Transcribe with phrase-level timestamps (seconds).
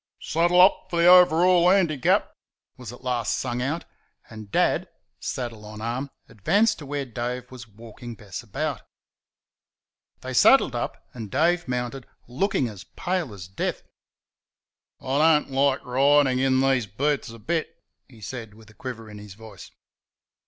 [0.19, 2.33] "Saddle up for the Overhaul Handicap!"
[2.75, 3.85] was at last sung out,
[4.31, 4.89] and Dad,
[5.19, 8.81] saddle on arm, advanced to where Dave was walking Bess about.
[10.21, 13.83] They saddled up and Dave mounted, looking as pale as death.
[14.99, 17.69] "I don't like ridin' in these boots a bit,"
[18.09, 19.69] he said, with a quiver in his voice.